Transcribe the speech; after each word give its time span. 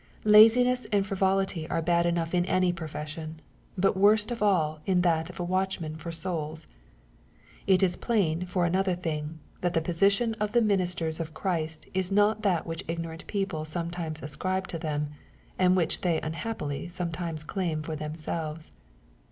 Laziness 0.25 0.87
and 0.91 1.05
frivolity 1.05 1.69
are 1.69 1.79
bad 1.79 2.07
enough 2.07 2.33
in 2.33 2.43
any 2.45 2.73
profession, 2.73 3.39
but 3.77 3.95
worst 3.95 4.31
of 4.31 4.41
all 4.41 4.79
in 4.87 5.01
that 5.01 5.29
of 5.29 5.39
a 5.39 5.43
watchman 5.43 5.95
for 5.95 6.11
souls.— 6.11 6.65
It 7.67 7.83
is 7.83 7.97
plain, 7.97 8.47
for 8.47 8.65
another 8.65 8.95
thing, 8.95 9.37
that 9.61 9.75
the 9.75 9.79
position 9.81 10.33
of 10.39 10.53
the 10.53 10.61
ministers 10.63 11.19
of 11.19 11.35
Christ 11.35 11.85
is 11.93 12.11
not 12.11 12.41
that 12.41 12.65
which 12.65 12.83
ignorant 12.87 13.27
people 13.27 13.63
sometimes 13.63 14.23
ascribe 14.23 14.65
to 14.69 14.79
them, 14.79 15.09
and 15.59 15.75
which 15.75 16.01
they 16.01 16.19
unhappily 16.21 16.87
sometimes 16.87 17.43
claim 17.43 17.83
for 17.83 17.95
themselves. 17.95 18.71